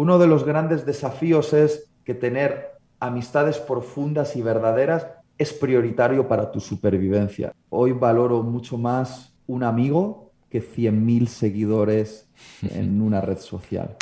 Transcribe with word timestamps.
uno 0.00 0.18
de 0.18 0.26
los 0.26 0.44
grandes 0.44 0.86
desafíos 0.86 1.52
es 1.52 1.90
que 2.06 2.14
tener 2.14 2.70
amistades 3.00 3.58
profundas 3.58 4.34
y 4.34 4.40
verdaderas 4.40 5.06
es 5.36 5.52
prioritario 5.52 6.26
para 6.26 6.50
tu 6.50 6.58
supervivencia. 6.58 7.52
Hoy 7.68 7.92
valoro 7.92 8.42
mucho 8.42 8.78
más 8.78 9.34
un 9.46 9.62
amigo 9.62 10.32
que 10.48 10.62
100.000 10.62 11.26
seguidores 11.26 12.26
en 12.62 13.02
una 13.02 13.20
red 13.20 13.40
social. 13.40 13.94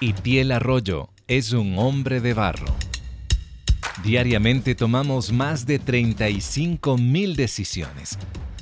Itiel 0.00 0.52
Arroyo 0.52 1.08
es 1.26 1.52
un 1.52 1.76
hombre 1.76 2.20
de 2.20 2.32
barro. 2.32 2.72
Diariamente 4.04 4.76
tomamos 4.76 5.32
más 5.32 5.66
de 5.66 5.80
35.000 5.80 7.34
decisiones. 7.34 8.16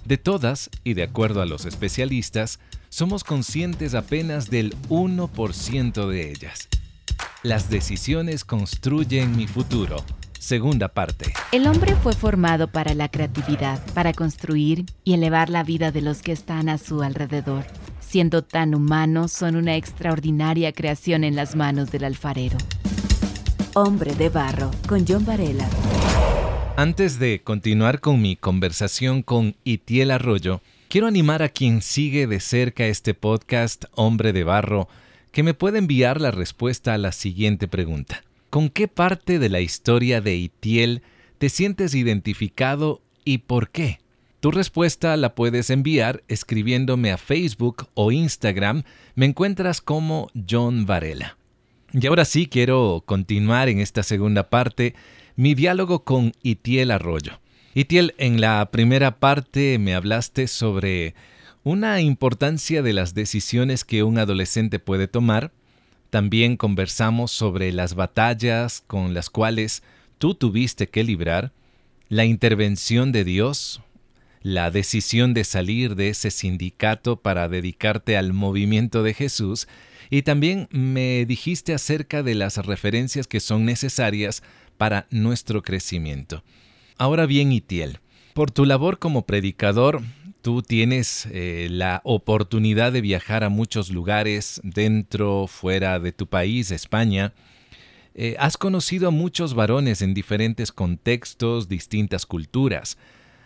De 0.09 0.17
todas, 0.17 0.71
y 0.85 0.95
de 0.95 1.03
acuerdo 1.03 1.43
a 1.43 1.45
los 1.45 1.67
especialistas, 1.67 2.61
somos 2.89 3.25
conscientes 3.25 3.95
apenas 3.95 4.49
del 4.49 4.75
1% 4.89 6.09
de 6.09 6.31
ellas. 6.31 6.67
Las 7.43 7.69
decisiones 7.69 8.47
construyen 8.47 9.37
mi 9.37 9.47
futuro. 9.47 10.03
Segunda 10.39 10.89
parte. 10.89 11.35
El 11.53 11.67
hombre 11.67 11.95
fue 11.95 12.15
formado 12.15 12.69
para 12.69 12.95
la 12.95 13.11
creatividad, 13.11 13.85
para 13.93 14.15
construir 14.15 14.87
y 15.05 15.13
elevar 15.13 15.51
la 15.51 15.63
vida 15.63 15.93
de 15.93 16.01
los 16.01 16.23
que 16.23 16.33
están 16.33 16.71
a 16.71 16.79
su 16.79 17.03
alrededor. 17.03 17.67
Siendo 18.01 18.41
tan 18.43 18.75
humanos, 18.75 19.31
son 19.31 19.57
una 19.57 19.77
extraordinaria 19.77 20.73
creación 20.73 21.23
en 21.23 21.37
las 21.37 21.55
manos 21.55 21.91
del 21.91 22.05
alfarero. 22.05 22.57
Hombre 23.75 24.15
de 24.15 24.31
Barro, 24.31 24.71
con 24.89 25.05
John 25.07 25.27
Varela. 25.27 25.69
Antes 26.79 27.19
de 27.19 27.41
continuar 27.41 27.99
con 27.99 28.23
mi 28.23 28.37
conversación 28.37 29.23
con 29.23 29.57
Itiel 29.65 30.13
Arroyo, 30.13 30.63
quiero 30.87 31.09
animar 31.09 31.43
a 31.43 31.49
quien 31.49 31.83
sigue 31.83 32.29
de 32.29 32.39
cerca 32.39 32.87
este 32.87 33.15
podcast 33.15 33.87
Hombre 33.97 34.33
de 34.33 34.45
Barro 34.45 34.87
que 35.33 35.43
me 35.43 35.55
pueda 35.55 35.79
enviar 35.79 36.21
la 36.21 36.31
respuesta 36.31 36.95
a 36.95 36.99
la 36.99 37.11
siguiente 37.11 37.67
pregunta. 37.67 38.23
¿Con 38.49 38.69
qué 38.69 38.87
parte 38.87 39.41
de 39.41 39.49
la 39.49 39.61
historia 39.61 40.21
de 40.21 40.37
Itiel 40.37 41.03
te 41.39 41.49
sientes 41.49 41.97
identificado 41.97 43.03
y 43.25 43.39
por 43.39 43.71
qué? 43.71 43.99
Tu 44.39 44.53
respuesta 44.53 45.17
la 45.17 45.35
puedes 45.35 45.71
enviar 45.71 46.23
escribiéndome 46.29 47.11
a 47.11 47.19
Facebook 47.19 47.89
o 47.95 48.13
Instagram. 48.13 48.85
Me 49.17 49.27
encuentras 49.27 49.81
como 49.81 50.31
John 50.49 50.87
Varela. 50.87 51.39
Y 51.93 52.07
ahora 52.07 52.25
sí 52.25 52.47
quiero 52.47 53.03
continuar 53.05 53.69
en 53.69 53.81
esta 53.81 54.05
segunda 54.05 54.49
parte 54.49 54.95
mi 55.39 55.55
diálogo 55.55 56.03
con 56.03 56.33
Itiel 56.43 56.91
Arroyo. 56.91 57.39
Itiel, 57.73 58.13
en 58.19 58.41
la 58.41 58.69
primera 58.73 59.21
parte 59.21 59.79
me 59.79 59.95
hablaste 59.95 60.49
sobre 60.49 61.15
una 61.63 62.01
importancia 62.01 62.83
de 62.83 62.93
las 62.93 63.15
decisiones 63.15 63.85
que 63.85 64.03
un 64.03 64.19
adolescente 64.19 64.81
puede 64.81 65.07
tomar. 65.07 65.53
También 66.11 66.57
conversamos 66.57 67.31
sobre 67.31 67.71
las 67.71 67.95
batallas 67.95 68.83
con 68.89 69.15
las 69.15 69.31
cuales 69.31 69.85
tú 70.19 70.35
tuviste 70.35 70.89
que 70.89 71.05
librar, 71.05 71.53
la 72.09 72.25
intervención 72.25 73.13
de 73.13 73.23
Dios, 73.23 73.81
la 74.43 74.73
decisión 74.73 75.35
de 75.35 75.45
salir 75.45 75.95
de 75.95 76.09
ese 76.09 76.33
sindicato 76.33 77.15
para 77.15 77.49
dedicarte 77.49 78.17
al 78.17 78.33
movimiento 78.33 79.05
de 79.05 79.15
Jesús 79.15 79.69
y 80.11 80.23
también 80.23 80.67
me 80.73 81.25
dijiste 81.27 81.75
acerca 81.75 82.25
de 82.25 82.35
las 82.35 82.57
referencias 82.57 83.29
que 83.29 83.39
son 83.39 83.65
necesarias 83.65 84.43
para 84.79 85.07
nuestro 85.11 85.63
crecimiento. 85.63 86.43
Ahora 86.97 87.27
bien, 87.27 87.53
Itiel, 87.53 87.99
por 88.33 88.51
tu 88.51 88.65
labor 88.65 88.99
como 88.99 89.27
predicador, 89.27 90.01
tú 90.41 90.63
tienes 90.63 91.29
eh, 91.31 91.69
la 91.71 92.01
oportunidad 92.05 92.93
de 92.93 93.01
viajar 93.01 93.45
a 93.45 93.49
muchos 93.51 93.91
lugares 93.91 94.61
dentro, 94.65 95.47
fuera 95.47 96.01
de 96.01 96.13
tu 96.13 96.27
país, 96.27 96.71
España. 96.71 97.35
Eh, 98.15 98.37
has 98.39 98.57
conocido 98.57 99.09
a 99.09 99.13
muchos 99.13 99.55
varones 99.55 100.03
en 100.03 100.15
diferentes 100.15 100.73
contextos, 100.73 101.69
distintas 101.69 102.27
culturas. 102.27 102.97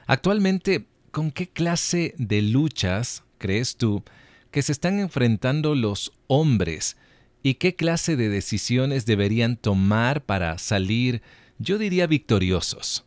Actualmente, 0.06 0.86
¿con 1.10 1.30
qué 1.30 1.48
clase 1.48 2.14
de 2.18 2.42
luchas 2.42 3.24
crees 3.38 3.76
tú 3.76 4.02
que 4.50 4.62
se 4.62 4.72
están 4.72 4.98
enfrentando 4.98 5.74
los 5.74 6.12
hombres 6.26 6.96
y 7.42 7.54
qué 7.54 7.74
clase 7.74 8.16
de 8.16 8.28
decisiones 8.28 9.06
deberían 9.06 9.56
tomar 9.56 10.22
para 10.24 10.58
salir, 10.58 11.22
yo 11.58 11.78
diría, 11.78 12.06
victoriosos? 12.06 13.06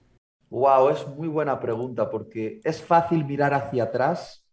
Wow, 0.49 0.89
es 0.89 1.07
muy 1.07 1.27
buena 1.27 1.59
pregunta 1.59 2.09
porque 2.09 2.61
es 2.63 2.81
fácil 2.81 3.25
mirar 3.25 3.53
hacia 3.53 3.83
atrás 3.83 4.45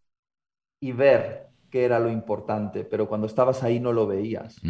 y 0.80 0.92
ver 0.92 1.48
qué 1.70 1.84
era 1.84 1.98
lo 1.98 2.10
importante, 2.10 2.84
pero 2.84 3.08
cuando 3.08 3.26
estabas 3.26 3.62
ahí 3.62 3.80
no 3.80 3.92
lo 3.92 4.06
veías. 4.06 4.60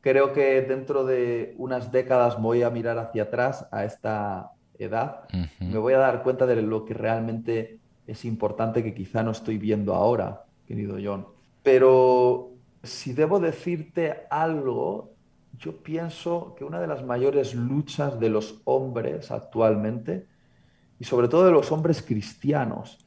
Creo 0.00 0.32
que 0.32 0.62
dentro 0.62 1.04
de 1.04 1.54
unas 1.58 1.92
décadas 1.92 2.40
voy 2.40 2.62
a 2.62 2.70
mirar 2.70 2.98
hacia 2.98 3.24
atrás 3.24 3.66
a 3.70 3.84
esta 3.84 4.52
edad, 4.78 5.28
me 5.60 5.78
voy 5.78 5.92
a 5.94 5.98
dar 5.98 6.22
cuenta 6.22 6.46
de 6.46 6.62
lo 6.62 6.84
que 6.84 6.94
realmente 6.94 7.78
es 8.06 8.24
importante 8.24 8.82
que 8.82 8.94
quizá 8.94 9.22
no 9.22 9.32
estoy 9.32 9.58
viendo 9.58 9.94
ahora, 9.94 10.44
querido 10.66 10.96
John. 11.02 11.26
Pero 11.62 12.55
si 12.86 13.12
debo 13.12 13.40
decirte 13.40 14.26
algo, 14.30 15.12
yo 15.58 15.82
pienso 15.82 16.54
que 16.56 16.64
una 16.64 16.80
de 16.80 16.86
las 16.86 17.04
mayores 17.04 17.54
luchas 17.54 18.18
de 18.18 18.30
los 18.30 18.60
hombres 18.64 19.30
actualmente, 19.30 20.26
y 20.98 21.04
sobre 21.04 21.28
todo 21.28 21.44
de 21.44 21.52
los 21.52 21.70
hombres 21.72 22.02
cristianos, 22.02 22.98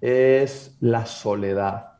es 0.00 0.76
la 0.80 1.04
soledad. 1.04 1.92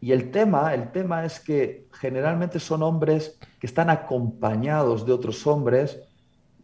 Y 0.00 0.12
el 0.12 0.30
tema, 0.30 0.74
el 0.74 0.92
tema 0.92 1.24
es 1.24 1.40
que 1.40 1.88
generalmente 1.92 2.60
son 2.60 2.82
hombres 2.82 3.38
que 3.58 3.66
están 3.66 3.88
acompañados 3.88 5.06
de 5.06 5.12
otros 5.12 5.46
hombres 5.46 5.98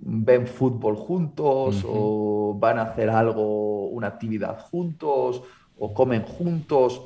ven 0.04 0.47
fútbol 0.47 0.97
juntos 0.97 1.84
o 1.88 2.54
van 2.59 2.78
a 2.78 2.83
hacer 2.83 3.09
algo, 3.10 3.88
una 3.88 4.09
actividad 4.09 4.60
juntos 4.60 5.43
o 5.78 5.94
comen 5.94 6.22
juntos, 6.22 7.00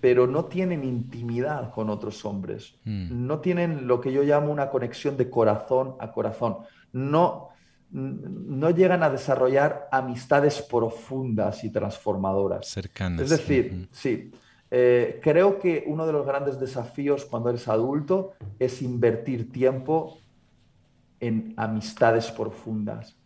pero 0.00 0.26
no 0.26 0.44
tienen 0.44 0.84
intimidad 0.84 1.72
con 1.72 1.90
otros 1.90 2.24
hombres. 2.24 2.74
Mm. 2.84 3.26
No 3.26 3.40
tienen 3.40 3.86
lo 3.86 4.00
que 4.00 4.12
yo 4.12 4.22
llamo 4.22 4.52
una 4.52 4.70
conexión 4.70 5.16
de 5.16 5.28
corazón 5.28 5.96
a 5.98 6.12
corazón. 6.12 6.58
No, 6.92 7.48
no 7.90 8.70
llegan 8.70 9.02
a 9.02 9.10
desarrollar 9.10 9.88
amistades 9.90 10.62
profundas 10.62 11.64
y 11.64 11.70
transformadoras. 11.70 12.66
Cercanas. 12.66 13.22
Es 13.22 13.30
decir, 13.30 13.88
sí. 13.90 14.30
Eh, 14.70 15.18
creo 15.22 15.58
que 15.58 15.84
uno 15.86 16.06
de 16.06 16.12
los 16.12 16.26
grandes 16.26 16.60
desafíos 16.60 17.24
cuando 17.24 17.48
eres 17.48 17.66
adulto 17.68 18.34
es 18.58 18.82
invertir 18.82 19.50
tiempo 19.50 20.18
en 21.20 21.54
amistades 21.56 22.30
profundas, 22.30 23.16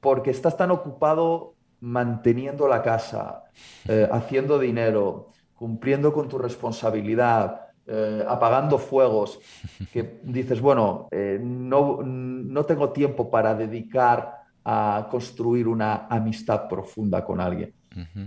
porque 0.00 0.30
estás 0.30 0.56
tan 0.56 0.70
ocupado 0.70 1.54
manteniendo 1.80 2.68
la 2.68 2.82
casa, 2.82 3.44
eh, 3.88 4.08
haciendo 4.12 4.58
dinero, 4.58 5.32
cumpliendo 5.56 6.12
con 6.12 6.28
tu 6.28 6.38
responsabilidad, 6.38 7.62
eh, 7.86 8.24
apagando 8.28 8.78
fuegos, 8.78 9.40
que 9.92 10.20
dices, 10.22 10.60
bueno, 10.60 11.08
eh, 11.10 11.40
no, 11.42 12.02
no 12.02 12.64
tengo 12.64 12.90
tiempo 12.90 13.30
para 13.30 13.54
dedicar 13.54 14.36
a 14.64 15.06
construir 15.10 15.68
una 15.68 16.06
amistad 16.08 16.68
profunda 16.68 17.24
con 17.24 17.40
alguien. 17.40 17.72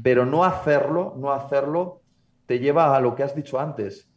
Pero 0.02 0.26
no 0.26 0.44
hacerlo, 0.44 1.14
no 1.16 1.32
hacerlo, 1.32 2.02
te 2.48 2.58
lleva 2.58 2.96
a 2.96 3.00
lo 3.00 3.14
que 3.14 3.22
has 3.22 3.36
dicho 3.36 3.60
antes, 3.60 4.10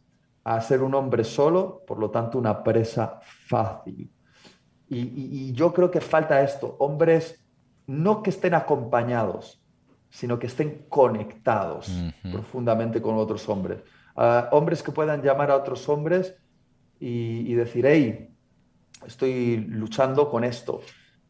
a 0.43 0.59
ser 0.61 0.81
un 0.81 0.95
hombre 0.95 1.23
solo, 1.23 1.83
por 1.85 1.99
lo 1.99 2.09
tanto 2.09 2.37
una 2.37 2.63
presa 2.63 3.19
fácil. 3.21 4.11
Y, 4.89 5.51
yo 5.53 5.73
creo 5.73 5.91
que 5.91 6.01
falta 6.01 6.41
esto, 6.41 6.75
hombres 6.79 7.43
no 7.87 8.23
que 8.23 8.29
estén 8.29 8.53
acompañados, 8.53 9.61
sino 10.13 10.37
que 10.37 10.45
estén 10.45 10.85
conectados 10.89 11.91
profundamente 12.31 13.01
con 13.01 13.15
otros 13.15 13.49
hombres. 13.49 13.79
Ah, 14.15 14.47
hombres 14.51 14.83
que 14.83 14.91
puedan 14.91 15.23
llamar 15.23 15.49
a 15.49 15.55
otros 15.55 15.89
hombres 15.89 16.35
y, 16.99 17.51
decir, 17.55 17.85
hey, 17.87 18.29
estoy 19.07 19.57
luchando 19.57 20.29
con 20.29 20.43
esto, 20.43 20.81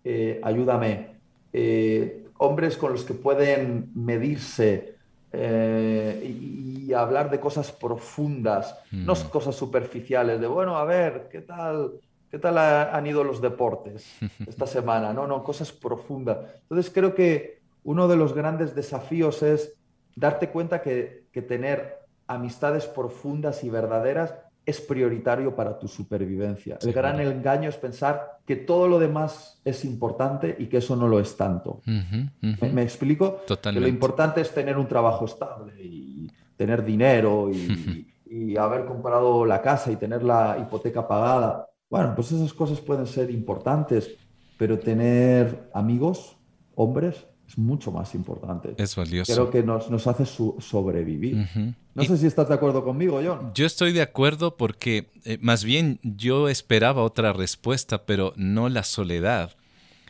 eh, 0.03 0.41
ayúdame. 0.43 1.15
Eh, 1.53 2.25
hombres 2.39 2.75
con 2.75 2.91
los 2.91 3.05
que 3.05 3.13
pueden 3.13 3.89
medirse 3.95 4.97
eh, 5.31 6.21
y, 6.21 6.87
y, 6.87 6.93
hablar 6.93 7.31
de 7.31 7.39
cosas 7.39 7.71
profundas, 7.71 8.77
no 8.91 9.15
cosas 9.31 9.55
superficiales, 9.55 10.41
de, 10.41 10.47
bueno, 10.47 10.77
a 10.77 10.83
ver, 10.83 11.29
¿qué 11.31 11.39
tal? 11.41 11.93
¿Qué 12.29 12.37
tal 12.37 12.57
han 12.57 13.07
ido 13.07 13.23
los 13.23 13.41
deportes 13.41 14.17
esta 14.45 14.67
semana? 14.67 15.13
No, 15.13 15.25
no, 15.25 15.41
cosas 15.41 15.71
profundas. 15.71 16.37
Entonces 16.63 16.91
creo 16.93 17.15
que 17.15 17.62
uno 17.83 18.07
de 18.07 18.15
los 18.15 18.33
grandes 18.33 18.75
desafíos 18.75 19.43
es 19.43 19.73
darte 20.15 20.49
cuenta 20.49 20.81
que, 20.81 21.23
tener 21.47 21.99
amistades 22.27 22.85
profundas 22.85 23.63
y 23.63 23.69
verdaderas 23.69 24.35
es 24.65 24.79
prioritario 24.79 25.55
para 25.55 25.77
tu 25.77 25.87
supervivencia. 25.87 26.77
el 26.81 26.93
gran 26.93 27.19
engaño 27.19 27.67
es 27.67 27.75
pensar 27.75 28.37
que 28.45 28.55
todo 28.55 28.87
lo 28.87 28.97
demás 28.97 29.59
es 29.65 29.83
importante 29.83 30.55
y 30.57 30.67
que 30.67 30.77
eso 30.77 30.95
no 30.95 31.07
lo 31.07 31.19
es 31.19 31.35
tanto. 31.35 31.81
¿Me, 31.85 32.83
explico? 32.83 33.41
Totalmente. 33.45 33.83
Que 33.83 33.89
lo 33.89 33.93
importante 33.93 34.41
es 34.41 34.53
tener 34.53 34.77
un 34.77 34.87
trabajo 34.87 35.25
estable 35.25 35.73
y 35.83 36.31
tener 36.55 36.85
dinero 36.85 37.49
y, 37.51 38.07
y 38.25 38.55
haber 38.55 38.85
comprado 38.85 39.45
la 39.45 39.61
casa 39.61 39.91
y 39.91 39.97
tener 39.97 40.23
la 40.23 40.57
hipoteca 40.61 41.07
pagada. 41.07 41.67
Bueno, 41.89 42.13
pues 42.15 42.31
esas 42.31 42.53
cosas 42.53 42.79
pueden 42.79 43.05
ser 43.05 43.29
importantes, 43.31 44.15
pero 44.57 44.79
tener 44.79 45.69
amigos, 45.73 46.37
hombres, 46.75 47.27
es 47.47 47.57
mucho 47.57 47.91
más 47.91 48.15
importante. 48.15 48.73
Es 48.77 48.95
valioso. 48.95 49.33
Creo 49.33 49.49
que 49.51 49.63
nos, 49.63 49.89
nos 49.89 50.07
hace 50.07 50.25
sobrevivir. 50.25 51.47
No 51.93 52.03
sé 52.03 52.17
si 52.17 52.25
estás 52.25 52.47
de 52.47 52.55
acuerdo 52.55 52.83
conmigo, 52.83 53.21
John. 53.23 53.51
Yo 53.53 53.65
estoy 53.65 53.91
de 53.91 54.01
acuerdo 54.01 54.57
porque 54.57 55.11
eh, 55.25 55.37
más 55.41 55.63
bien 55.63 55.99
yo 56.03 56.49
esperaba 56.49 57.03
otra 57.03 57.33
respuesta, 57.33 58.05
pero 58.05 58.33
no 58.35 58.69
la 58.69 58.83
soledad. 58.83 59.55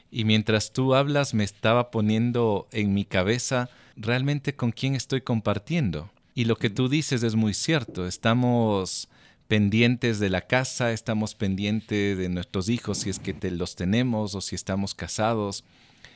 Y 0.10 0.26
mientras 0.26 0.72
tú 0.72 0.94
hablas 0.94 1.34
me 1.34 1.44
estaba 1.44 1.92
poniendo 1.92 2.68
en 2.72 2.94
mi 2.94 3.04
cabeza 3.04 3.70
realmente 3.96 4.56
con 4.56 4.72
quién 4.72 4.96
estoy 4.96 5.22
compartiendo. 5.22 6.10
Y 6.36 6.46
lo 6.46 6.56
que 6.56 6.70
tú 6.70 6.88
dices 6.88 7.24
es 7.24 7.36
muy 7.36 7.54
cierto. 7.54 8.08
Estamos 8.08 9.10
pendientes 9.48 10.20
de 10.20 10.30
la 10.30 10.42
casa, 10.42 10.92
estamos 10.92 11.36
pendientes 11.36 12.18
de 12.18 12.30
nuestros 12.30 12.70
hijos 12.70 13.00
si 13.00 13.10
es 13.10 13.20
que 13.20 13.34
te 13.34 13.52
los 13.52 13.76
tenemos 13.76 14.34
o 14.36 14.42
si 14.42 14.56
estamos 14.56 14.96
casados 14.96 15.64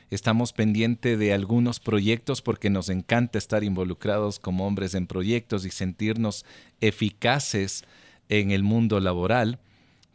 estamos 0.09 0.53
pendientes 0.53 1.19
de 1.19 1.33
algunos 1.33 1.79
proyectos 1.79 2.41
porque 2.41 2.69
nos 2.69 2.89
encanta 2.89 3.37
estar 3.37 3.63
involucrados 3.63 4.39
como 4.39 4.65
hombres 4.65 4.93
en 4.93 5.07
proyectos 5.07 5.65
y 5.65 5.71
sentirnos 5.71 6.45
eficaces 6.79 7.83
en 8.29 8.51
el 8.51 8.63
mundo 8.63 8.99
laboral, 8.99 9.59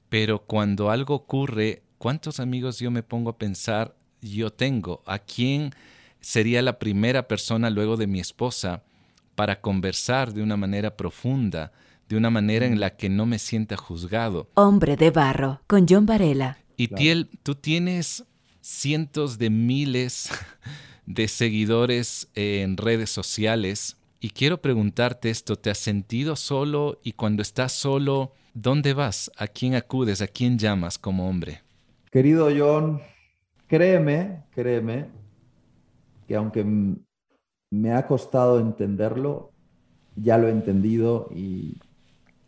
pero 0.08 0.40
cuando 0.40 0.90
algo 0.90 1.14
ocurre, 1.14 1.82
¿cuántos 1.98 2.40
amigos 2.40 2.78
yo 2.78 2.90
me 2.90 3.02
pongo 3.02 3.30
a 3.30 3.38
pensar 3.38 3.94
yo 4.20 4.52
tengo? 4.52 5.02
¿A 5.06 5.18
quién 5.18 5.74
sería 6.20 6.62
la 6.62 6.78
primera 6.78 7.28
persona 7.28 7.70
luego 7.70 7.96
de 7.96 8.06
mi 8.06 8.20
esposa 8.20 8.82
para 9.34 9.60
conversar 9.60 10.32
de 10.32 10.42
una 10.42 10.56
manera 10.56 10.96
profunda, 10.96 11.72
de 12.08 12.16
una 12.16 12.30
manera 12.30 12.66
en 12.66 12.80
la 12.80 12.96
que 12.96 13.08
no 13.08 13.26
me 13.26 13.38
sienta 13.38 13.76
juzgado? 13.76 14.50
Hombre 14.54 14.96
de 14.96 15.10
barro, 15.10 15.62
con 15.66 15.86
John 15.88 16.06
Varela. 16.06 16.58
Y 16.76 16.88
Tiel, 16.88 17.28
tú 17.42 17.54
tienes 17.54 18.24
cientos 18.62 19.38
de 19.38 19.50
miles 19.50 20.30
de 21.06 21.28
seguidores 21.28 22.28
en 22.34 22.78
redes 22.78 23.10
sociales. 23.10 23.98
Y 24.20 24.30
quiero 24.30 24.62
preguntarte 24.62 25.28
esto, 25.30 25.56
¿te 25.56 25.68
has 25.68 25.78
sentido 25.78 26.36
solo? 26.36 27.00
Y 27.02 27.12
cuando 27.12 27.42
estás 27.42 27.72
solo, 27.72 28.32
¿dónde 28.54 28.94
vas? 28.94 29.30
¿A 29.36 29.48
quién 29.48 29.74
acudes? 29.74 30.22
¿A 30.22 30.28
quién 30.28 30.58
llamas 30.58 30.96
como 30.96 31.28
hombre? 31.28 31.60
Querido 32.10 32.48
John, 32.56 33.02
créeme, 33.66 34.44
créeme, 34.52 35.08
que 36.28 36.36
aunque 36.36 36.64
me 37.70 37.92
ha 37.92 38.06
costado 38.06 38.60
entenderlo, 38.60 39.50
ya 40.14 40.38
lo 40.38 40.46
he 40.46 40.52
entendido 40.52 41.28
y, 41.34 41.78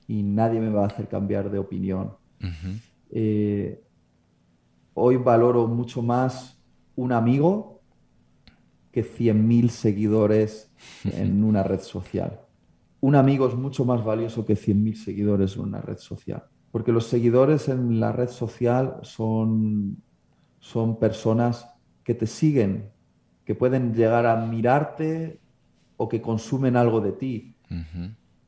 nadie 0.06 0.61
me 0.61 0.69
va 0.69 0.84
a 0.84 0.87
hacer 0.87 1.08
cambiar 1.08 1.50
de 1.50 1.58
opinión 1.58 2.12
hoy 4.94 5.17
valoro 5.17 5.67
mucho 5.67 6.02
más 6.02 6.61
un 6.96 7.12
amigo 7.12 7.82
que 8.93 9.05
100.000 9.05 9.69
seguidores 9.69 10.73
en 11.05 11.43
una 11.44 11.62
red 11.64 11.81
social. 11.81 12.41
Un 13.00 13.17
amigo 13.17 13.49
es 13.49 13.55
mucho 13.55 13.85
más 13.85 14.05
valioso 14.05 14.46
que 14.46 14.55
100.000 14.55 14.94
seguidores 14.94 15.56
en 15.56 15.62
una 15.62 15.81
red 15.81 15.99
social, 15.99 16.44
porque 16.70 16.93
los 16.93 17.06
seguidores 17.06 17.69
en 17.69 18.00
la 18.00 18.12
red 18.12 18.29
social 18.29 18.99
son, 19.02 20.02
son 20.61 20.99
personas 20.99 21.69
que 22.05 22.14
te 22.14 22.26
siguen, 22.26 22.90
que 23.44 23.55
pueden 23.55 23.94
llegar 23.94 24.26
a 24.26 24.40
admirarte 24.40 25.40
o 25.97 26.08
que 26.08 26.23
consumen 26.23 26.76
algo 26.76 27.00
de 27.00 27.12
ti, 27.12 27.56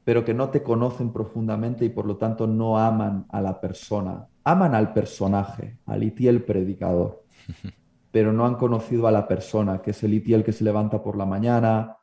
pero 0.04 0.24
que 0.24 0.32
no 0.32 0.50
te 0.50 0.62
conocen 0.62 1.12
profundamente 1.12 1.84
y 1.84 1.88
por 1.88 2.06
lo 2.06 2.16
tanto 2.16 2.46
no 2.46 2.78
aman 2.78 3.26
a 3.28 3.40
la 3.40 3.60
persona 3.60 4.28
aman 4.46 4.76
al 4.76 4.92
personaje, 4.92 5.80
al 5.86 6.04
Itiel 6.04 6.44
predicador, 6.44 7.24
pero 8.12 8.32
no 8.32 8.46
han 8.46 8.54
conocido 8.54 9.08
a 9.08 9.10
la 9.10 9.26
persona, 9.26 9.82
que 9.82 9.90
es 9.90 10.02
el 10.04 10.14
Itiel 10.14 10.44
que 10.44 10.52
se 10.52 10.62
levanta 10.62 11.02
por 11.02 11.16
la 11.16 11.26
mañana 11.26 11.96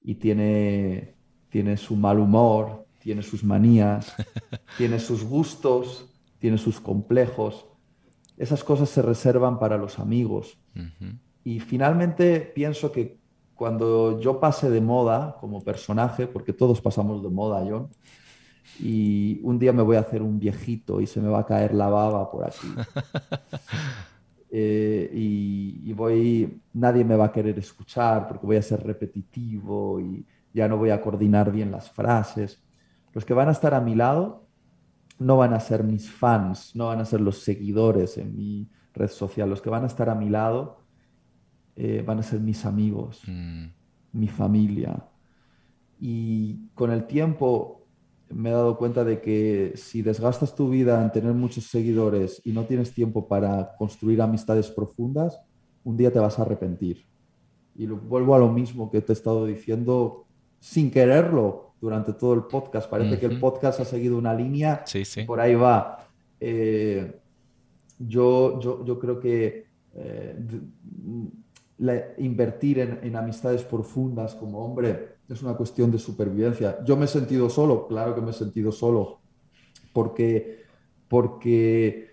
y 0.00 0.14
tiene, 0.14 1.16
tiene 1.48 1.76
su 1.76 1.96
mal 1.96 2.20
humor, 2.20 2.86
tiene 3.00 3.22
sus 3.22 3.42
manías, 3.42 4.14
tiene 4.78 5.00
sus 5.00 5.24
gustos, 5.24 6.14
tiene 6.38 6.56
sus 6.56 6.78
complejos. 6.78 7.66
Esas 8.36 8.62
cosas 8.62 8.88
se 8.88 9.02
reservan 9.02 9.58
para 9.58 9.76
los 9.76 9.98
amigos. 9.98 10.56
Y 11.42 11.58
finalmente 11.58 12.40
pienso 12.40 12.92
que 12.92 13.18
cuando 13.56 14.20
yo 14.20 14.38
pase 14.38 14.70
de 14.70 14.80
moda 14.80 15.36
como 15.40 15.64
personaje, 15.64 16.28
porque 16.28 16.52
todos 16.52 16.80
pasamos 16.80 17.24
de 17.24 17.28
moda, 17.28 17.66
John, 17.68 17.88
y 18.80 19.40
un 19.42 19.58
día 19.58 19.72
me 19.72 19.82
voy 19.82 19.96
a 19.96 20.00
hacer 20.00 20.22
un 20.22 20.38
viejito 20.38 21.00
y 21.00 21.06
se 21.06 21.20
me 21.20 21.28
va 21.28 21.40
a 21.40 21.46
caer 21.46 21.74
la 21.74 21.88
baba 21.88 22.30
por 22.30 22.44
aquí. 22.44 22.68
Eh, 24.50 25.10
y, 25.12 25.92
voy, 25.92 26.62
nadie 26.72 27.04
me 27.04 27.16
va 27.16 27.26
a 27.26 27.32
querer 27.32 27.58
escuchar 27.58 28.26
porque 28.26 28.46
voy 28.46 28.56
a 28.56 28.62
ser 28.62 28.82
repetitivo 28.82 30.00
y 30.00 30.24
ya 30.54 30.66
no 30.66 30.78
voy 30.78 30.88
a 30.88 31.02
coordinar 31.02 31.52
bien 31.52 31.70
las 31.70 31.90
frases. 31.90 32.58
Los 33.12 33.26
que 33.26 33.34
van 33.34 33.48
a 33.48 33.52
estar 33.52 33.74
a 33.74 33.80
mi 33.82 33.94
lado 33.94 34.46
no 35.18 35.36
van 35.36 35.52
a 35.52 35.60
ser 35.60 35.84
mis 35.84 36.10
fans, 36.10 36.74
no 36.74 36.86
van 36.86 37.00
a 37.00 37.04
ser 37.04 37.20
los 37.20 37.42
seguidores 37.42 38.16
en 38.16 38.34
mi 38.36 38.70
red 38.94 39.08
social. 39.08 39.50
Los 39.50 39.60
que 39.60 39.68
van 39.68 39.84
a 39.84 39.86
estar 39.86 40.08
a 40.08 40.14
mi 40.14 40.30
lado 40.30 40.80
eh, 41.76 42.02
van 42.06 42.20
a 42.20 42.22
ser 42.22 42.40
mis 42.40 42.64
amigos, 42.64 43.22
mm. 43.26 43.66
mi 44.12 44.28
familia. 44.28 45.04
Y 46.00 46.68
con 46.74 46.90
el 46.90 47.06
tiempo 47.06 47.77
me 48.30 48.50
he 48.50 48.52
dado 48.52 48.76
cuenta 48.76 49.04
de 49.04 49.20
que 49.20 49.72
si 49.76 50.02
desgastas 50.02 50.54
tu 50.54 50.68
vida 50.68 51.02
en 51.02 51.10
tener 51.10 51.32
muchos 51.32 51.64
seguidores 51.64 52.40
y 52.44 52.52
no 52.52 52.64
tienes 52.64 52.92
tiempo 52.92 53.26
para 53.26 53.74
construir 53.76 54.20
amistades 54.20 54.70
profundas, 54.70 55.40
un 55.84 55.96
día 55.96 56.12
te 56.12 56.18
vas 56.18 56.38
a 56.38 56.42
arrepentir. 56.42 57.06
Y 57.74 57.86
vuelvo 57.86 58.34
a 58.34 58.38
lo 58.38 58.50
mismo 58.50 58.90
que 58.90 59.00
te 59.00 59.12
he 59.12 59.14
estado 59.14 59.46
diciendo 59.46 60.26
sin 60.58 60.90
quererlo 60.90 61.74
durante 61.80 62.12
todo 62.12 62.34
el 62.34 62.44
podcast. 62.44 62.90
Parece 62.90 63.18
que 63.18 63.26
el 63.26 63.38
podcast 63.38 63.80
ha 63.80 63.84
seguido 63.84 64.18
una 64.18 64.34
línea, 64.34 64.82
sí, 64.84 65.04
sí. 65.04 65.22
por 65.22 65.40
ahí 65.40 65.54
va. 65.54 66.08
Eh, 66.40 67.20
yo, 67.98 68.60
yo, 68.60 68.84
yo, 68.84 68.98
creo 68.98 69.20
que 69.20 69.66
eh, 69.94 70.36
invertir 72.18 72.80
en, 72.80 73.00
en 73.02 73.16
amistades 73.16 73.62
profundas 73.62 74.34
como 74.34 74.64
hombre 74.64 75.17
es 75.28 75.42
una 75.42 75.54
cuestión 75.54 75.90
de 75.90 75.98
supervivencia. 75.98 76.78
Yo 76.84 76.96
me 76.96 77.04
he 77.04 77.08
sentido 77.08 77.50
solo, 77.50 77.86
claro 77.86 78.14
que 78.14 78.20
me 78.20 78.30
he 78.30 78.34
sentido 78.34 78.72
solo, 78.72 79.20
porque, 79.92 80.64
porque 81.08 82.08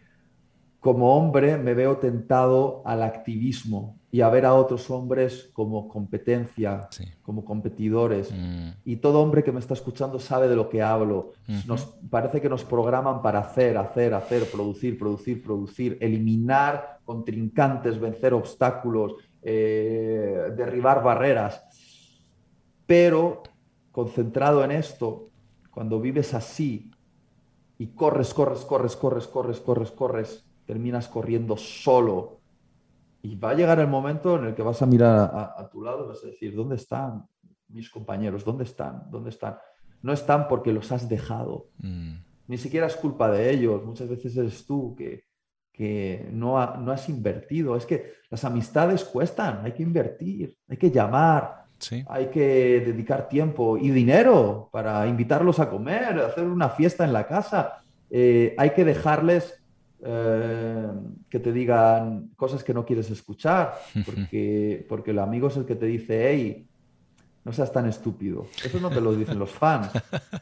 como 0.79 1.17
hombre 1.17 1.57
me 1.57 1.73
veo 1.73 1.97
tentado 1.97 2.83
al 2.85 3.01
activismo 3.01 3.97
y 4.11 4.21
a 4.21 4.29
ver 4.29 4.45
a 4.45 4.53
otros 4.53 4.89
hombres 4.91 5.49
como 5.51 5.87
competencia, 5.87 6.87
como 7.21 7.43
competidores. 7.43 8.31
Mm. 8.31 8.69
Y 8.85 8.95
todo 8.97 9.19
hombre 9.19 9.43
que 9.43 9.51
me 9.51 9.59
está 9.59 9.73
escuchando 9.73 10.19
sabe 10.19 10.47
de 10.47 10.55
lo 10.55 10.69
que 10.69 10.81
hablo. 10.81 11.33
Nos 11.65 11.97
parece 12.09 12.39
que 12.39 12.47
nos 12.47 12.63
programan 12.63 13.21
para 13.21 13.39
hacer, 13.39 13.77
hacer, 13.77 14.13
hacer, 14.13 14.49
producir, 14.49 14.97
producir, 14.97 15.43
producir, 15.43 15.97
eliminar 15.99 16.99
contrincantes, 17.03 17.99
vencer 17.99 18.33
obstáculos, 18.33 19.15
eh, 19.41 20.53
derribar 20.55 21.03
barreras. 21.03 21.61
Pero 22.85 23.43
concentrado 23.91 24.63
en 24.63 24.71
esto, 24.71 25.29
cuando 25.71 25.99
vives 25.99 26.33
así 26.33 26.91
y 27.77 27.87
corres, 27.87 28.33
corres, 28.33 28.61
corres, 28.61 28.95
corres, 28.95 29.27
corres, 29.27 29.59
corres, 29.59 29.91
corres, 29.91 30.45
terminas 30.65 31.07
corriendo 31.07 31.57
solo. 31.57 32.39
Y 33.21 33.35
va 33.35 33.51
a 33.51 33.55
llegar 33.55 33.79
el 33.79 33.87
momento 33.87 34.37
en 34.37 34.45
el 34.45 34.55
que 34.55 34.61
vas 34.61 34.81
a 34.81 34.85
mirar 34.85 35.31
a, 35.33 35.69
tu 35.71 35.81
lado 35.81 36.05
y 36.05 36.07
vas 36.09 36.23
a 36.23 36.27
decir, 36.27 36.55
¿dónde 36.55 36.75
están 36.75 37.25
mis 37.69 37.89
compañeros? 37.89 38.45
¿Dónde 38.45 38.65
están? 38.65 39.09
¿Dónde 39.09 39.31
están? 39.31 39.57
No 40.01 40.13
están 40.13 40.47
porque 40.47 40.71
los 40.71 40.91
has 40.91 41.09
dejado. 41.09 41.69
Mm. 41.79 42.17
Ni 42.47 42.57
siquiera 42.57 42.85
es 42.85 42.95
culpa 42.95 43.31
de 43.31 43.49
ellos. 43.51 43.83
Muchas 43.83 44.07
veces 44.07 44.37
eres 44.37 44.65
tú 44.67 44.95
que, 44.95 45.23
que 45.71 46.29
no, 46.31 46.77
no 46.77 46.91
has 46.91 47.09
invertido. 47.09 47.75
Es 47.75 47.85
que 47.85 48.13
las 48.29 48.45
amistades 48.45 49.03
cuestan, 49.03 49.65
hay 49.65 49.71
que 49.71 49.83
invertir, 49.83 50.55
hay 50.69 50.77
que 50.77 50.91
llamar, 50.91 51.64
hay 52.07 52.27
que 52.27 52.83
dedicar 52.85 53.27
tiempo 53.27 53.77
y 53.77 53.89
dinero 53.89 54.69
para 54.71 55.07
invitarlos 55.07 55.59
a 55.59 55.69
comer, 55.69 56.19
hacer 56.19 56.45
una 56.45 56.69
fiesta 56.69 57.03
en 57.03 57.13
la 57.13 57.27
casa. 57.27 57.81
Eh, 58.09 58.55
hay 58.57 58.71
que 58.71 58.85
dejarles 58.85 59.61
eh, 60.03 60.87
que 61.29 61.39
te 61.39 61.51
digan 61.51 62.29
cosas 62.35 62.63
que 62.63 62.73
no 62.73 62.85
quieres 62.85 63.09
escuchar, 63.09 63.75
porque, 64.05 64.85
porque 64.87 65.11
el 65.11 65.19
amigo 65.19 65.47
es 65.47 65.57
el 65.57 65.65
que 65.65 65.75
te 65.75 65.85
dice, 65.85 66.29
hey, 66.29 66.67
no 67.43 67.53
seas 67.53 67.71
tan 67.71 67.87
estúpido. 67.87 68.47
Eso 68.63 68.79
no 68.79 68.89
te 68.89 68.99
lo 68.99 69.13
dicen 69.13 69.37
los 69.37 69.51
fans. 69.51 69.91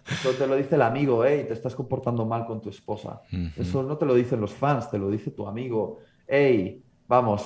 Eso 0.10 0.32
te 0.32 0.48
lo 0.48 0.56
dice 0.56 0.76
el 0.76 0.82
amigo, 0.82 1.26
hey, 1.26 1.44
te 1.46 1.54
estás 1.54 1.76
comportando 1.76 2.26
mal 2.26 2.46
con 2.46 2.62
tu 2.62 2.70
esposa. 2.70 3.22
Eso 3.58 3.84
no 3.84 3.98
te 3.98 4.06
lo 4.06 4.16
dicen 4.16 4.40
los 4.40 4.54
fans, 4.54 4.90
te 4.90 4.98
lo 4.98 5.10
dice 5.10 5.32
tu 5.32 5.46
amigo. 5.46 6.00
Hey, 6.26 6.82
vamos, 7.06 7.46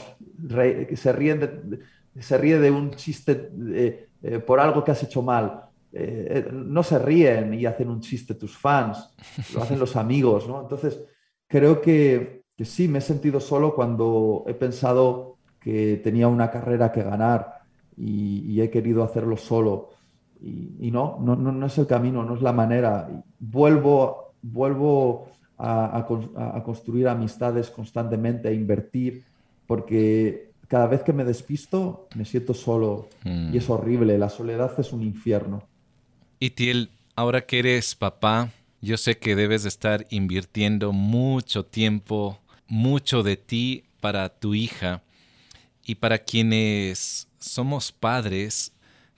se 0.96 1.12
ríen 1.12 1.40
de 1.40 1.80
se 2.20 2.38
ríe 2.38 2.60
de 2.60 2.72
un 2.72 2.92
chiste 2.92 3.50
eh, 3.74 4.40
por 4.46 4.60
algo 4.60 4.84
que 4.84 4.92
has 4.92 5.04
hecho 5.04 5.22
mal. 5.22 5.64
eh, 5.92 6.50
no 6.52 6.84
se 6.84 7.00
ríen 7.00 7.54
y 7.54 7.66
hacen 7.66 7.90
un 7.90 8.02
chiste 8.02 8.36
tus 8.36 8.58
fans, 8.58 9.14
lo 9.54 9.64
hacen 9.64 9.80
los 9.80 9.96
amigos, 9.96 10.48
¿no? 10.48 10.62
Entonces, 10.62 11.02
creo 11.48 11.82
que, 11.82 12.44
sí, 12.60 12.88
me 12.88 13.00
he 13.00 13.02
sentido 13.02 13.40
solo 13.40 13.74
cuando 13.74 14.44
he 14.48 14.54
pensado 14.54 15.38
que 15.60 16.00
tenía 16.04 16.28
una 16.28 16.52
carrera 16.52 16.92
que 16.92 17.04
ganar 17.04 17.62
y, 17.96 18.62
he 18.62 18.70
querido 18.70 19.04
hacerlo 19.04 19.38
solo. 19.38 19.90
Y, 20.40 20.92
no, 20.92 21.18
no, 21.20 21.36
no, 21.36 21.66
es 21.66 21.78
el 21.78 21.88
camino, 21.88 22.24
no 22.24 22.36
es 22.36 22.42
la 22.42 22.54
manera. 22.54 23.10
Vuelvo, 23.40 24.34
vuelvo 24.42 25.30
a, 25.58 26.06
construir 26.64 27.08
amistades 27.08 27.72
constantemente, 27.72 28.50
a 28.50 28.52
invertir, 28.52 29.24
porque 29.66 30.47
cada 30.68 30.88
vez 30.88 31.02
que 31.04 31.14
me 31.14 31.24
despisto 31.24 32.08
me 32.16 32.26
siento 32.26 32.54
solo 32.54 33.10
y 33.24 33.58
es 33.58 33.70
mm. 33.70 33.72
horrible, 33.72 34.18
la 34.18 34.30
soledad 34.30 34.78
es 34.80 34.92
un 34.92 35.04
infierno. 35.04 35.64
Y 36.40 36.52
Tiel, 36.52 36.92
ahora 37.16 37.46
que 37.46 37.60
eres 37.60 37.96
papá, 37.96 38.52
yo 38.82 38.98
sé 38.98 39.18
que 39.18 39.36
debes 39.36 39.66
estar 39.66 40.06
invirtiendo 40.10 40.92
mucho 40.92 41.66
tiempo, 41.66 42.40
mucho 42.68 43.24
de 43.24 43.38
ti 43.38 43.86
para 44.02 44.30
tu 44.30 44.54
hija. 44.54 45.04
Y 45.84 45.96
para 45.96 46.20
quienes 46.20 47.28
somos 47.40 47.92
padres, 47.92 48.74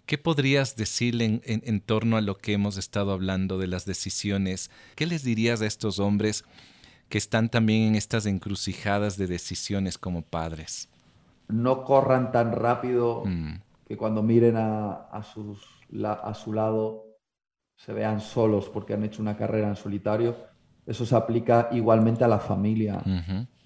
¿qué 0.05 0.17
podrías 0.17 0.75
decirle 0.75 1.41
en, 1.43 1.81
torno 1.81 2.15
a 2.15 2.21
lo 2.21 2.37
que 2.37 2.53
hemos 2.53 2.77
estado 2.77 3.11
hablando 3.11 3.57
de 3.57 3.67
las 3.67 3.85
decisiones? 3.85 4.69
¿Qué 4.95 5.05
les 5.05 5.23
dirías 5.23 5.61
a 5.61 5.65
estos 5.65 5.99
hombres 5.99 6.45
que 7.09 7.17
están 7.17 7.49
también 7.49 7.83
en 7.83 7.95
estas 7.95 8.27
encrucijadas 8.27 9.17
de 9.17 9.27
decisiones 9.27 9.97
como 9.97 10.21
padres? 10.21 10.89
No 11.49 11.83
corran 11.83 12.31
tan 12.31 12.51
rápido 12.51 13.23
mm. 13.25 13.53
que 13.85 13.97
cuando 13.97 14.23
miren 14.23 14.55
a, 14.57 15.21
sus, 15.23 15.67
a 16.03 16.33
su 16.33 16.53
lado 16.53 17.05
se 17.75 17.93
vean 17.93 18.21
solos 18.21 18.69
porque 18.69 18.93
han 18.93 19.03
hecho 19.03 19.21
una 19.21 19.37
carrera 19.37 19.69
en 19.69 19.75
solitario, 19.75 20.35
eso 20.85 21.05
se 21.05 21.15
aplica 21.15 21.69
igualmente 21.71 22.23
a 22.23 22.27
la 22.27 22.39
familia. 22.39 23.01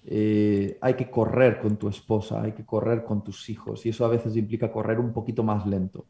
Eh, 0.06 0.78
hay 0.80 0.94
que 0.94 1.10
correr 1.10 1.60
con 1.60 1.76
tu 1.76 1.88
esposa, 1.88 2.42
hay 2.42 2.52
que 2.52 2.66
correr 2.66 3.04
con 3.04 3.24
tus 3.24 3.48
hijos 3.48 3.86
y 3.86 3.88
eso 3.88 4.04
a 4.04 4.08
veces 4.08 4.36
implica 4.36 4.70
correr 4.70 5.00
un 5.00 5.12
poquito 5.12 5.42
más 5.42 5.66
lento. 5.66 6.06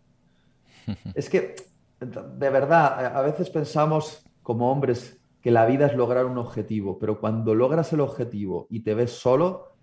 es 1.15 1.31
que, 1.31 1.55
de 2.01 2.51
verdad, 2.51 3.17
a 3.17 3.23
veces 3.23 3.51
pensamos 3.51 4.25
como 4.43 4.71
hombres 4.71 5.19
que 5.41 5.51
la 5.51 5.67
vida 5.67 5.87
es 5.87 5.95
lograr 5.95 6.25
un 6.25 6.39
objetivo, 6.39 6.99
pero 6.99 7.21
cuando 7.21 7.55
logras 7.55 7.93
el 7.93 8.01
objetivo 8.01 8.67
y 8.71 8.81
te 8.81 8.95
ves 8.95 9.13
solo, 9.13 9.74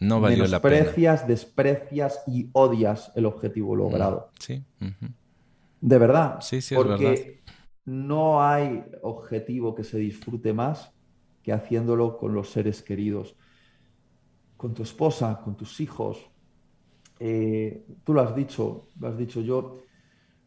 no 0.00 0.20
valió 0.20 0.46
la 0.46 0.60
pena. 0.60 1.16
desprecias 1.26 2.22
y 2.26 2.48
odias 2.52 3.12
el 3.14 3.26
objetivo 3.26 3.76
logrado. 3.76 4.30
Sí. 4.38 4.64
De 5.80 5.98
verdad. 5.98 6.38
Sí, 6.40 6.60
sí, 6.60 6.74
porque 6.74 7.42
no 7.84 8.42
hay 8.42 8.84
objetivo 9.02 9.74
que 9.74 9.84
se 9.84 9.98
disfrute 9.98 10.52
más 10.52 10.90
que 11.42 11.52
haciéndolo 11.52 12.16
con 12.16 12.34
los 12.34 12.50
seres 12.50 12.82
queridos, 12.82 13.36
con 14.56 14.72
tu 14.72 14.82
esposa, 14.82 15.40
con 15.44 15.56
tus 15.56 15.78
hijos. 15.80 16.30
Eh, 17.20 17.84
tú 18.02 18.14
lo 18.14 18.22
has 18.22 18.34
dicho, 18.34 18.88
lo 18.98 19.08
has 19.08 19.18
dicho 19.18 19.42
yo. 19.42 19.82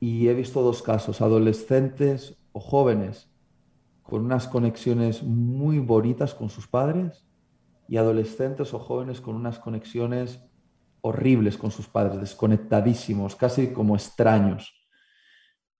y 0.00 0.28
he 0.28 0.34
visto 0.34 0.60
dos 0.60 0.82
casos, 0.82 1.22
adolescentes 1.22 2.36
o 2.52 2.60
jóvenes 2.60 3.31
con 4.02 4.24
unas 4.24 4.48
conexiones 4.48 5.22
muy 5.22 5.78
bonitas 5.78 6.34
con 6.34 6.48
sus 6.48 6.66
padres 6.66 7.26
y 7.88 7.96
adolescentes 7.96 8.74
o 8.74 8.78
jóvenes 8.78 9.20
con 9.20 9.34
unas 9.34 9.58
conexiones 9.58 10.40
horribles 11.02 11.58
con 11.58 11.70
sus 11.70 11.88
padres, 11.88 12.20
desconectadísimos, 12.20 13.36
casi 13.36 13.68
como 13.72 13.96
extraños. 13.96 14.72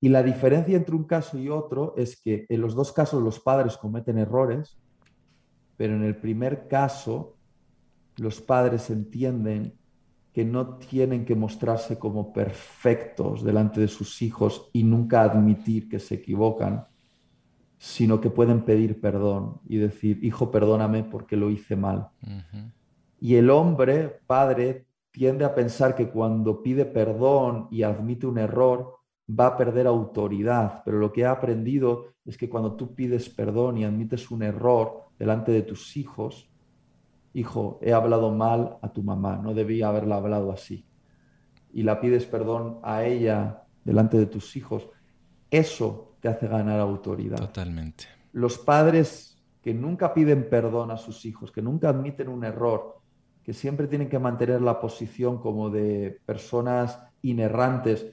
Y 0.01 0.09
la 0.09 0.23
diferencia 0.23 0.77
entre 0.77 0.97
un 0.97 1.05
caso 1.05 1.39
y 1.39 1.49
otro 1.49 1.95
es 1.97 2.21
que 2.21 2.45
en 2.49 2.61
los 2.61 2.75
dos 2.75 2.93
casos 2.93 3.23
los 3.23 3.39
padres 3.39 3.77
cometen 3.77 4.19
errores, 4.19 4.77
pero 5.77 5.95
en 5.95 6.03
el 6.03 6.17
primer 6.17 6.67
caso 6.67 7.37
los 8.17 8.41
padres 8.41 8.91
entienden 8.91 9.79
que 10.33 10.45
no 10.45 10.77
tienen 10.79 11.25
que 11.25 11.37
mostrarse 11.37 11.99
como 11.99 12.33
perfectos 12.33 13.45
delante 13.45 13.81
de 13.81 13.89
sus 13.89 14.23
hijos 14.23 14.71
y 14.73 14.83
nunca 14.83 15.23
admitir 15.23 15.89
que 15.89 16.01
se 16.01 16.17
equivocan, 16.17 16.87
sino 17.83 18.21
que 18.21 18.31
pueden 18.31 18.65
pedir 18.65 19.01
perdón 19.01 19.61
y 19.69 19.79
decir, 19.79 20.25
hijo, 20.25 20.53
perdóname 20.53 21.03
porque 21.03 21.37
lo 21.37 21.51
hice 21.51 21.75
mal. 21.75 22.11
Y 23.21 23.35
el 23.35 23.51
hombre, 23.51 24.21
padre, 24.25 24.87
tiende 25.11 25.45
a 25.45 25.53
pensar 25.53 25.97
que 25.97 26.09
cuando 26.09 26.63
pide 26.63 26.85
perdón 26.85 27.67
y 27.73 27.83
admite 27.83 28.29
un 28.29 28.39
error, 28.39 28.99
va 29.29 29.49
a 29.49 29.57
perder 29.57 29.89
autoridad, 29.89 30.83
pero 30.85 30.99
lo 30.99 31.11
que 31.13 31.23
he 31.23 31.27
aprendido 31.27 32.15
es 32.25 32.39
que 32.39 32.49
cuando 32.49 32.77
tú 32.77 32.95
pides 32.95 33.29
perdón 33.29 33.79
y 33.79 33.85
admites 33.85 34.31
un 34.31 34.45
error 34.45 35.09
delante 35.19 35.51
de 35.51 35.63
tus 35.63 35.97
hijos, 35.97 36.49
hijo, 37.35 37.81
he 37.83 37.93
hablado 37.93 38.31
mal 38.31 38.79
a 38.81 38.93
tu 38.93 39.03
mamá, 39.03 39.41
no 39.43 39.55
debía 39.55 39.89
haberla 39.89 40.19
hablado 40.19 40.53
así, 40.53 40.87
y 41.73 41.83
la 41.83 42.01
pides 42.01 42.27
perdón 42.27 42.79
a 42.85 43.03
ella 43.05 43.65
delante 43.83 44.19
de 44.19 44.27
tus 44.27 44.55
hijos, 44.55 44.89
eso 45.51 46.12
te 46.23 46.29
hace 46.29 46.47
ganar 46.47 46.79
autoridad. 46.79 47.37
Totalmente. 47.37 48.05
Los 48.33 48.57
padres 48.57 49.43
que 49.61 49.75
nunca 49.75 50.15
piden 50.15 50.49
perdón 50.49 50.93
a 50.93 50.97
sus 50.97 51.25
hijos, 51.25 51.51
que 51.51 51.61
nunca 51.61 51.89
admiten 51.89 52.29
un 52.29 52.45
error, 52.45 53.01
que 53.43 53.53
siempre 53.53 53.89
tienen 53.89 54.09
que 54.09 54.21
mantener 54.21 54.63
la 54.63 54.81
posición 54.81 55.39
como 55.39 55.69
de 55.69 56.21
personas 56.25 57.01
inerrantes, 57.23 58.07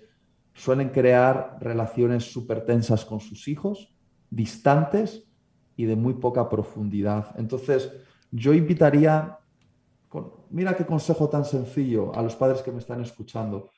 suelen 0.55 0.89
crear 0.89 1.57
relaciones 1.61 2.31
súper 2.31 2.65
tensas 2.65 3.05
con 3.05 3.19
sus 3.19 3.47
hijos, 3.47 3.95
distantes 4.31 5.23
y 5.75 5.85
de 5.85 5.95
muy 5.95 6.15
poca 6.15 6.49
profundidad. 6.49 7.35
Entonces, 7.37 7.91
yo 8.31 8.55
invitaría, 8.55 9.37
mira 10.49 10.75
qué 10.75 10.83
consejo 10.83 11.29
tan 11.29 11.45
sencillo 11.45 12.13
a 12.15 12.23
los 12.23 12.35
padres 12.35 12.63
que 12.63 12.71
me 12.71 12.79
están 12.79 13.01
escuchando, 13.01 13.69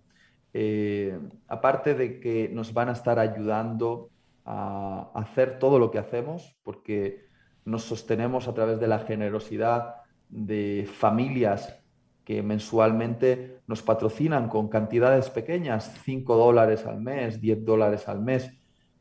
eh, 0.54 1.18
aparte 1.48 1.96
de 1.96 2.20
que 2.20 2.50
nos 2.50 2.74
van 2.74 2.90
a 2.90 2.92
estar 2.92 3.18
ayudando 3.18 4.10
a 4.46 5.10
hacer 5.16 5.58
todo 5.58 5.80
lo 5.80 5.90
que 5.90 6.00
hacemos, 6.00 6.58
porque 6.64 7.28
nos 7.66 7.84
sostenemos 7.84 8.48
a 8.48 8.54
través 8.54 8.80
de 8.80 8.88
la 8.88 9.00
generosidad 9.00 9.96
de 10.30 10.88
familias 10.92 11.83
que 12.24 12.42
mensualmente 12.42 13.60
nos 13.68 13.82
patrocinan 13.82 14.48
con 14.48 14.70
cantidades 14.70 15.30
pequeñas, 15.30 15.94
5 16.04 16.36
dólares 16.36 16.86
al 16.86 17.02
mes, 17.02 17.42
10 17.42 17.66
dólares 17.66 18.08
al 18.08 18.22
mes, 18.22 18.52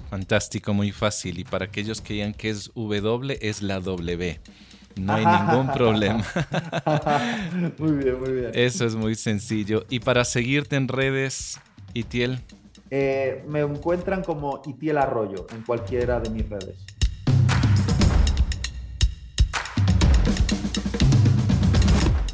Fantástico, 0.10 0.74
muy 0.74 0.92
fácil. 0.92 1.38
Y 1.40 1.46
para 1.46 1.66
aquellos 1.66 2.02
que 2.02 2.16
digan 2.16 2.34
que 2.34 2.50
es 2.50 2.72
W, 2.76 3.38
es 3.42 3.62
la 3.62 3.80
W. 3.80 4.40
No 5.00 5.14
hay 5.14 5.26
ningún 5.48 5.72
problema. 5.72 6.26
muy 7.78 7.92
bien, 7.94 8.20
muy 8.20 8.32
bien. 8.32 8.52
Eso 8.54 8.86
es 8.86 8.96
muy 8.96 9.16
sencillo. 9.16 9.86
Y 9.90 10.02
para 10.02 10.26
seguirte 10.26 10.76
en 10.76 10.90
redes, 10.90 11.62
Itiel. 11.94 12.42
Eh, 12.94 13.46
me 13.48 13.62
encuentran 13.62 14.22
como 14.22 14.62
Itiel 14.66 14.98
Arroyo 14.98 15.48
en 15.56 15.62
cualquiera 15.62 16.20
de 16.20 16.30
mis 16.30 16.50
redes. 16.50 16.86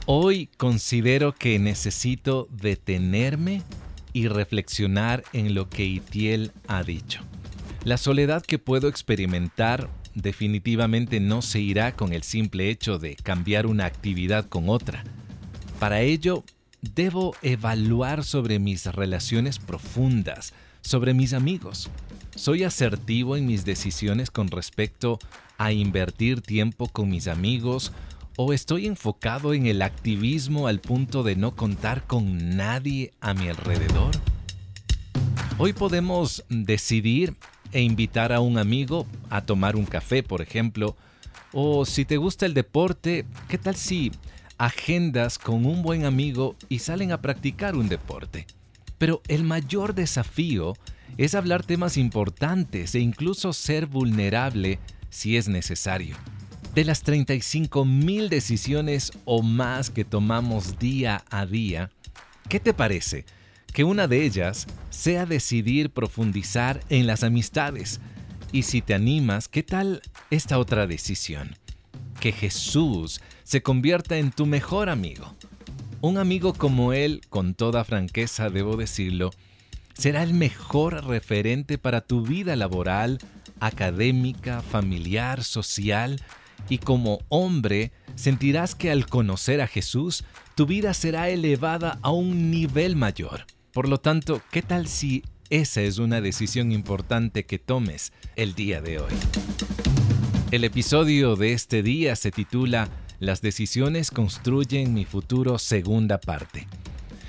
Hoy 0.08 0.50
considero 0.58 1.36
que 1.36 1.60
necesito 1.60 2.48
detenerme 2.50 3.62
y 4.14 4.30
reflexionar 4.30 5.24
en 5.32 5.54
lo 5.54 5.70
que 5.70 5.86
Itiel 5.86 6.52
ha 6.68 6.82
dicho. 6.82 7.22
La 7.84 7.98
soledad 7.98 8.42
que 8.42 8.58
puedo 8.58 8.88
experimentar 8.88 9.90
definitivamente 10.16 11.20
no 11.20 11.44
se 11.44 11.60
irá 11.60 11.92
con 11.92 12.14
el 12.14 12.24
simple 12.24 12.72
hecho 12.72 12.98
de 12.98 13.16
cambiar 13.16 13.68
una 13.68 13.86
actividad 13.86 14.46
con 14.46 14.70
otra. 14.70 15.04
Para 15.80 16.02
ello, 16.02 16.44
debo 16.94 17.36
evaluar 17.42 18.24
sobre 18.24 18.60
mis 18.60 18.86
relaciones 18.86 19.60
profundas, 19.60 20.54
sobre 20.82 21.14
mis 21.14 21.34
amigos. 21.34 21.90
Soy 22.36 22.64
asertivo 22.64 23.36
en 23.36 23.46
mis 23.46 23.66
decisiones 23.66 24.32
con 24.32 24.50
respecto 24.50 25.20
a 25.58 25.72
invertir 25.72 26.42
tiempo 26.42 26.88
con 26.88 27.10
mis 27.10 27.28
amigos 27.28 27.92
o 28.38 28.54
estoy 28.54 28.86
enfocado 28.86 29.54
en 29.54 29.66
el 29.66 29.82
activismo 29.82 30.68
al 30.68 30.80
punto 30.80 31.24
de 31.24 31.36
no 31.36 31.56
contar 31.56 32.06
con 32.06 32.56
nadie 32.56 33.12
a 33.20 33.34
mi 33.34 33.50
alrededor. 33.50 34.12
Hoy 35.58 35.74
podemos 35.74 36.46
decidir 36.50 37.36
e 37.72 37.82
invitar 37.82 38.32
a 38.32 38.40
un 38.40 38.60
amigo 38.60 39.08
a 39.30 39.42
tomar 39.42 39.76
un 39.76 39.86
café, 39.86 40.22
por 40.22 40.42
ejemplo, 40.42 40.96
o 41.52 41.86
si 41.86 42.06
te 42.06 42.18
gusta 42.18 42.46
el 42.46 42.54
deporte, 42.54 43.26
¿qué 43.48 43.58
tal 43.58 43.76
si 43.76 44.12
agendas 44.58 45.38
con 45.38 45.66
un 45.66 45.82
buen 45.82 46.06
amigo 46.06 46.56
y 46.70 46.80
salen 46.80 47.12
a 47.12 47.22
practicar 47.22 47.76
un 47.76 47.90
deporte. 47.90 48.48
Pero 48.98 49.22
el 49.28 49.44
mayor 49.44 49.94
desafío 49.94 50.74
es 51.18 51.36
hablar 51.36 51.64
temas 51.64 51.98
importantes 51.98 52.96
e 52.96 53.00
incluso 53.00 53.54
ser 53.54 53.86
vulnerable 53.86 54.80
si 55.10 55.38
es 55.38 55.48
necesario. 55.48 56.16
De 56.74 56.84
las 56.84 57.02
35 57.02 57.86
mil 57.86 58.30
decisiones 58.30 59.12
o 59.26 59.42
más 59.42 59.90
que 59.90 60.06
tomamos 60.06 60.78
día 60.78 61.24
a 61.30 61.46
día, 61.46 61.90
¿qué 62.50 62.60
te 62.60 62.74
parece? 62.74 63.26
Que 63.74 63.84
una 63.84 64.08
de 64.08 64.26
ellas 64.26 64.68
sea 64.90 65.26
decidir 65.26 65.90
profundizar 65.90 66.82
en 66.90 67.08
las 67.08 67.24
amistades. 67.24 68.00
Y 68.52 68.64
si 68.64 68.82
te 68.82 68.94
animas, 68.94 69.48
¿qué 69.48 69.64
tal 69.64 70.02
esta 70.30 70.60
otra 70.60 70.88
decisión? 70.88 71.56
Que 72.20 72.32
Jesús 72.32 73.22
se 73.44 73.62
convierta 73.62 74.18
en 74.18 74.32
tu 74.32 74.46
mejor 74.46 74.90
amigo. 74.90 75.34
Un 76.02 76.18
amigo 76.18 76.54
como 76.54 76.94
él, 76.94 77.22
con 77.30 77.54
toda 77.54 77.84
franqueza 77.84 78.50
debo 78.50 78.78
decirlo, 78.78 79.32
será 79.94 80.24
el 80.24 80.34
mejor 80.34 81.06
referente 81.06 81.78
para 81.78 82.02
tu 82.02 82.22
vida 82.22 82.56
laboral, 82.56 83.20
académica, 83.60 84.62
familiar, 84.62 85.44
social, 85.44 86.22
y 86.70 86.80
como 86.80 87.20
hombre 87.30 87.92
sentirás 88.16 88.76
que 88.76 88.92
al 88.92 89.08
conocer 89.08 89.62
a 89.62 89.68
Jesús, 89.68 90.24
tu 90.56 90.66
vida 90.66 90.94
será 90.94 91.30
elevada 91.30 92.00
a 92.02 92.12
un 92.12 92.52
nivel 92.52 92.96
mayor. 92.96 93.46
Por 93.72 93.88
lo 93.88 94.00
tanto, 94.00 94.42
¿qué 94.52 94.62
tal 94.62 94.88
si 94.88 95.24
esa 95.50 95.82
es 95.82 95.98
una 95.98 96.20
decisión 96.20 96.72
importante 96.72 97.46
que 97.46 97.60
tomes 97.60 98.12
el 98.36 98.54
día 98.56 98.82
de 98.82 99.00
hoy? 99.00 99.14
El 100.50 100.64
episodio 100.64 101.36
de 101.36 101.52
este 101.52 101.84
día 101.84 102.16
se 102.16 102.32
titula 102.32 102.88
las 103.20 103.42
decisiones 103.42 104.12
construyen 104.12 104.94
mi 104.94 105.04
futuro 105.04 105.60
segunda 105.60 106.20
parte. 106.20 106.70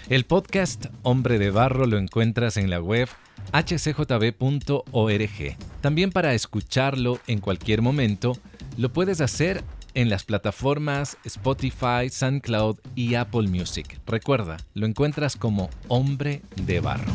El 0.09 0.24
podcast 0.24 0.87
Hombre 1.02 1.40
de 1.40 1.50
Barro 1.50 1.87
lo 1.87 1.98
encuentras 1.98 2.57
en 2.57 2.70
la 2.70 2.81
web 2.81 3.09
hcjb.org. 3.52 5.57
También 5.81 6.12
para 6.12 6.33
escucharlo 6.33 7.18
en 7.26 7.40
cualquier 7.40 7.83
momento, 7.83 8.38
lo 8.76 8.92
puedes 8.92 9.20
hacer 9.20 9.64
en 9.94 10.11
las 10.11 10.22
plataformas 10.22 11.16
Spotify, 11.24 12.09
SoundCloud 12.09 12.76
y 12.94 13.16
Apple 13.16 13.48
Music. 13.48 14.00
Recuerda, 14.07 14.59
lo 14.74 14.87
encuentras 14.87 15.35
como 15.35 15.70
Hombre 15.88 16.42
de 16.54 16.78
Barro. 16.78 17.12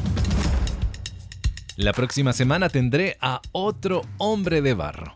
La 1.78 1.94
próxima 1.94 2.34
semana 2.34 2.68
tendré 2.68 3.16
a 3.22 3.40
otro 3.54 4.02
Hombre 4.18 4.62
de 4.62 4.74
Barro. 4.74 5.16